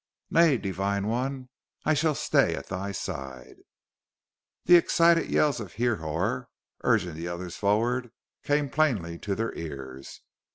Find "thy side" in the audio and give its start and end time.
2.69-3.57